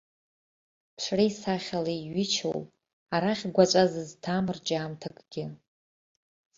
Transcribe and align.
Ԥшреи-сахьалеи 0.95 1.99
иҩычоу, 2.05 2.59
арахь 3.15 3.45
гәаҵәа 3.55 3.83
зызҭам 3.91 4.45
рҿиамҭакгьы. 4.55 5.45